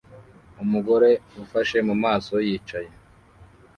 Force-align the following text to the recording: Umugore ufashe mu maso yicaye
Umugore 0.63 1.09
ufashe 1.43 1.77
mu 1.87 1.95
maso 2.03 2.33
yicaye 2.47 2.91